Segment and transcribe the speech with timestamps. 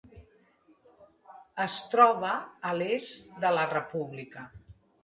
[1.67, 2.33] Es troba
[2.71, 4.51] a l'est de la república.